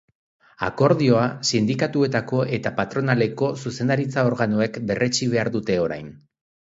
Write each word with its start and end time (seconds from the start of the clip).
Akordioa 0.67 1.25
sindikatuetako 1.49 2.39
eta 2.57 2.71
patronaleko 2.79 3.49
zuzendaritza 3.65 4.23
organoek 4.31 4.81
berretsi 4.93 5.29
behar 5.35 5.53
dute 5.57 5.77
orain. 5.83 6.11